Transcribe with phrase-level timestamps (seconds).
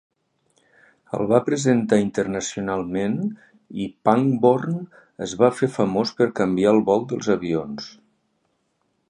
[1.17, 3.19] El va presentar internacionalment
[3.85, 4.81] i Pangborn
[5.27, 7.93] es va fer famós per canviar el vol dels avions.